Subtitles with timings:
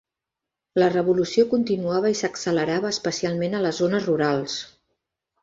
[0.83, 4.59] La revolució continuava i s'accelerava, especialment a les zones rurals.